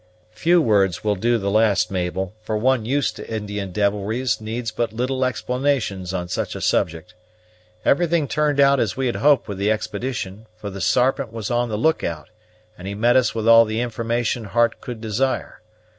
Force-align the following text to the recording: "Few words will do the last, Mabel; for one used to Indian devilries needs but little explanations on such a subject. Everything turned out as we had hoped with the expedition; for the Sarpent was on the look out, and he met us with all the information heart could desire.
"Few 0.31 0.59
words 0.59 1.03
will 1.03 1.13
do 1.13 1.37
the 1.37 1.51
last, 1.51 1.91
Mabel; 1.91 2.33
for 2.41 2.57
one 2.57 2.85
used 2.85 3.15
to 3.17 3.29
Indian 3.31 3.71
devilries 3.71 4.41
needs 4.41 4.71
but 4.71 4.91
little 4.91 5.23
explanations 5.23 6.11
on 6.11 6.27
such 6.27 6.55
a 6.55 6.59
subject. 6.61 7.13
Everything 7.85 8.27
turned 8.27 8.59
out 8.59 8.79
as 8.79 8.97
we 8.97 9.05
had 9.05 9.17
hoped 9.17 9.47
with 9.47 9.59
the 9.59 9.69
expedition; 9.69 10.47
for 10.55 10.71
the 10.71 10.81
Sarpent 10.81 11.31
was 11.31 11.51
on 11.51 11.69
the 11.69 11.77
look 11.77 12.03
out, 12.03 12.29
and 12.79 12.87
he 12.87 12.95
met 12.95 13.15
us 13.15 13.35
with 13.35 13.47
all 13.47 13.63
the 13.63 13.79
information 13.79 14.45
heart 14.45 14.81
could 14.81 15.01
desire. 15.01 15.61